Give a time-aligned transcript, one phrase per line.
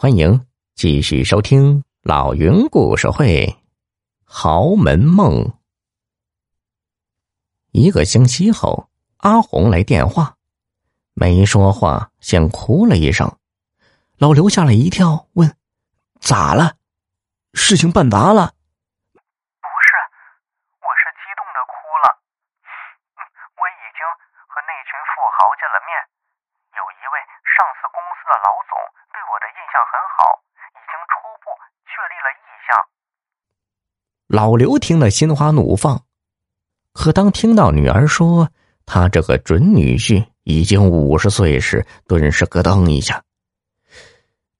[0.00, 3.44] 欢迎继续收听老云故事会
[4.24, 5.44] 《豪门梦》。
[7.70, 10.38] 一个星期后，阿红来电话，
[11.12, 13.28] 没说话，先哭了一声。
[14.16, 15.54] 老刘吓了一跳，问
[16.18, 16.80] ：“咋了？
[17.52, 18.56] 事情办砸了
[19.12, 19.90] ？”“不是，
[20.80, 22.16] 我是激动的哭了。
[23.52, 24.00] 我已经
[24.48, 25.92] 和那群富豪见了面，
[26.72, 28.72] 有一位上市公司的老总。”
[29.30, 30.42] 我的印象很好，
[30.74, 31.54] 已经初步
[31.86, 32.74] 确立了意向。
[34.26, 36.04] 老刘听了心花怒放，
[36.92, 38.50] 可当听到女儿说
[38.84, 43.22] 他这个准女婿已经五十岁时，顿时咯噔一下。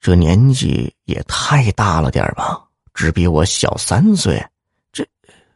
[0.00, 2.68] 这年纪也太大了点吧？
[2.94, 4.40] 只比我小三岁，
[4.92, 5.06] 这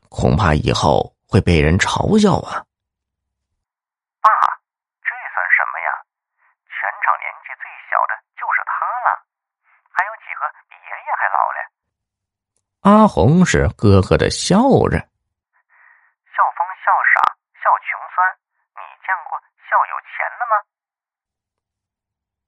[0.08, 2.64] 恐怕以后会被人嘲笑啊！
[4.20, 4.28] 爸，
[5.02, 5.88] 这算什么呀？
[6.66, 8.12] 全场年纪最小的
[12.84, 15.00] 阿红是咯咯的笑着，笑
[16.52, 17.16] 疯笑傻
[17.56, 18.20] 笑穷酸，
[18.76, 20.52] 你见过笑有钱的吗？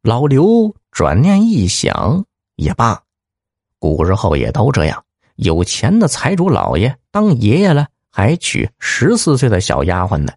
[0.02, 3.02] 老刘转念一想，也罢，
[3.78, 5.06] 古时候也都这样，
[5.36, 10.34] 有钱的财主老爷当爷爷了，还娶十四岁的小丫鬟呢。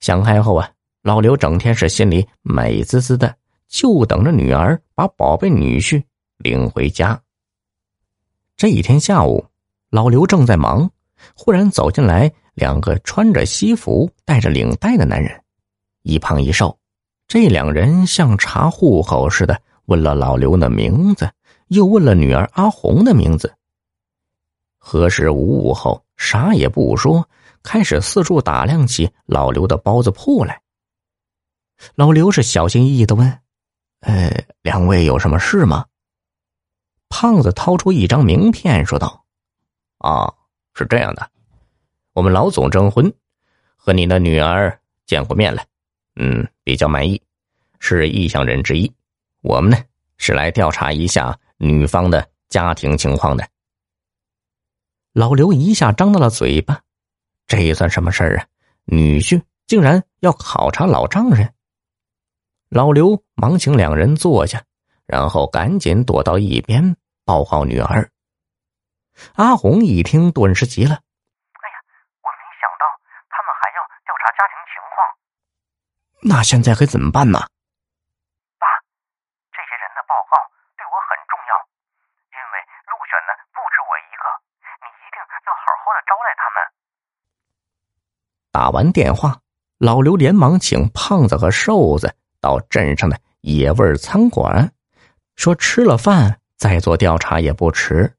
[0.00, 0.70] 想开后啊，
[1.02, 3.36] 老刘整天是心里美滋滋的，
[3.74, 6.00] 就等着女儿把宝贝女婿
[6.36, 7.20] 领回家。
[8.56, 9.44] 这一天下午，
[9.90, 10.88] 老刘正在忙，
[11.34, 15.42] 忽然走进来两个穿着西服、戴着领带的男人，
[16.02, 16.78] 一胖一瘦。
[17.26, 21.28] 这两人像查户口似的，问了老刘的名字，
[21.66, 23.52] 又问了女儿阿红的名字。
[24.78, 27.28] 核实无误后，啥也不说，
[27.64, 30.60] 开始四处打量起老刘的包子铺来。
[31.96, 33.38] 老刘是小心翼翼的问
[34.04, 35.86] ：“呃，两位有什么事吗？”
[37.08, 39.24] 胖子掏出一张名片，说道
[39.98, 40.32] ：“啊，
[40.74, 41.30] 是这样的，
[42.12, 43.12] 我们老总征婚，
[43.76, 45.64] 和你的女儿见过面了，
[46.16, 47.22] 嗯，比较满意，
[47.78, 48.92] 是意向人之一。
[49.42, 49.78] 我们呢
[50.16, 53.48] 是来调查一下女方的家庭情况的。”
[55.12, 56.82] 老刘一下张大了嘴巴，
[57.46, 58.46] 这算什么事儿啊？
[58.86, 61.54] 女婿竟然要考察老丈人！
[62.68, 64.62] 老刘忙请两人坐下，
[65.06, 66.96] 然后赶紧躲到一边。
[67.24, 68.12] 报告女儿，
[69.36, 70.92] 阿红一听，顿时急了
[71.56, 71.76] ：“哎呀，
[72.20, 72.84] 我没想到
[73.32, 74.96] 他们还要调查家庭情况。
[76.20, 77.40] 那现在该怎么办呢？”
[78.60, 78.68] 爸，
[79.56, 80.36] 这些人的报告
[80.76, 81.52] 对我很重要，
[82.28, 82.60] 因为
[82.92, 84.24] 入选的不止我一个，
[84.84, 86.56] 你一定要好好的招待他们。
[88.52, 89.40] 打完电话，
[89.78, 94.70] 老刘连忙请胖子和瘦子到镇上的野味餐馆，
[95.34, 96.38] 说吃了饭。
[96.56, 98.14] 再做调查也不迟。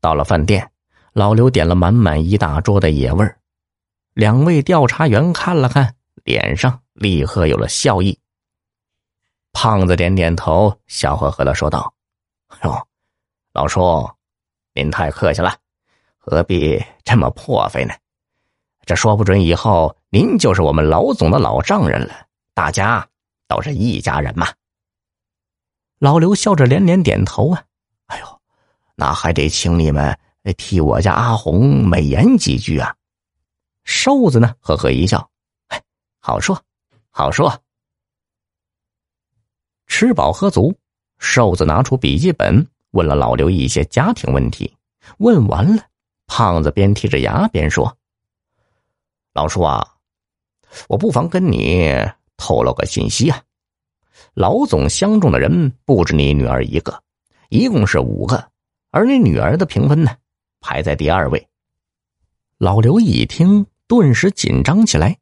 [0.00, 0.70] 到了饭店，
[1.12, 3.38] 老刘点了满满一大桌的野味儿。
[4.14, 5.94] 两位调查员看了看，
[6.24, 8.18] 脸上立刻有了笑意。
[9.52, 11.92] 胖子点点头，笑呵呵的说道
[12.64, 12.86] ：“哟，
[13.52, 14.10] 老叔，
[14.74, 15.54] 您太客气了，
[16.16, 17.94] 何必这么破费呢？
[18.86, 22.26] 这说不准以后您就是我们老总的老丈人了，
[22.60, 23.08] 大家
[23.48, 24.46] 都是一家人嘛。”
[25.98, 27.64] 老刘笑着连连点头啊，
[28.04, 28.40] 哎呦，
[28.96, 30.18] 那还得请你们
[30.58, 32.94] 替我家阿红美言几句啊！
[33.84, 35.30] 瘦子呢，呵呵一笑，
[35.68, 35.82] 哎，
[36.18, 36.62] 好说，
[37.08, 37.62] 好说。
[39.86, 40.78] 吃饱喝足，
[41.18, 44.76] 瘦子拿出笔记本，问了老刘一些家庭问题。
[45.16, 45.82] 问完了，
[46.26, 47.96] 胖子边剔着牙边说
[49.32, 49.96] ：“老叔啊，
[50.88, 51.90] 我不妨跟你
[52.40, 53.40] 透露个信息啊。”
[54.34, 57.02] 老总相中的人不止你女儿一个，
[57.48, 58.50] 一共是五个，
[58.90, 60.16] 而你女儿的评分呢，
[60.60, 61.48] 排在第二位。
[62.58, 65.18] 老刘一听，顿时紧张起来。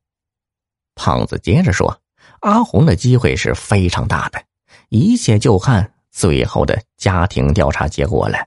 [0.94, 2.00] 胖子接着说
[2.40, 4.42] ：“阿红的机会是非常大的，
[4.88, 8.38] 一切就看最后的家庭调查结果了。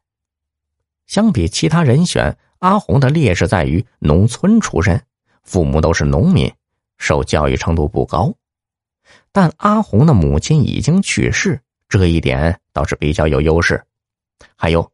[1.07, 5.01] 相比其他人选，阿红的劣势在于农村出身，
[5.43, 6.53] 父母都是农民，
[6.97, 8.31] 受教育程度不高。”
[9.31, 11.59] 但阿红的母亲已经去世，
[11.89, 13.83] 这一点倒是比较有优势。
[14.55, 14.91] 还有，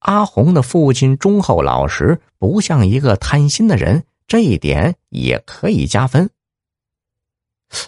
[0.00, 6.30] 阿红的父亲忠厚老实，不像一个贪心的人，这一点也可以加分。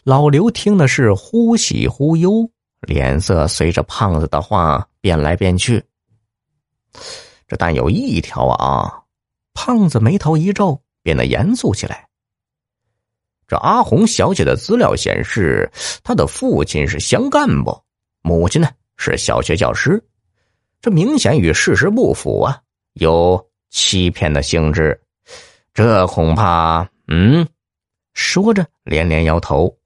[0.05, 2.51] 老刘听的是忽喜忽忧，
[2.81, 5.83] 脸色随着胖子的话变来变去。
[7.49, 9.05] 这但有一条啊，
[9.55, 12.10] 胖子眉头一皱，变得严肃起来。
[13.51, 15.69] 这阿红小姐的资料显示，
[16.05, 17.77] 她的父亲是乡干部，
[18.23, 20.01] 母亲呢是小学教师，
[20.81, 22.57] 这明显与事实不符啊，
[22.93, 24.97] 有欺骗的性质。
[25.75, 26.89] 这恐怕……
[27.09, 27.45] 嗯，
[28.15, 29.77] 说着连连摇头。